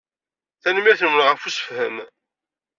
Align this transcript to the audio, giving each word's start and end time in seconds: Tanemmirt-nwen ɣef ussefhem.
Tanemmirt-nwen 0.61 1.25
ɣef 1.27 1.43
ussefhem. 1.47 1.95